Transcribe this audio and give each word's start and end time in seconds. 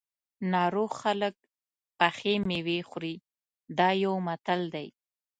ناروغ 0.53 0.91
خلک 1.01 1.35
پخې 1.97 2.33
مېوې 2.47 2.79
خوري 2.89 3.15
دا 3.77 3.89
یو 4.03 4.13
متل 4.27 4.61
دی. 4.75 4.87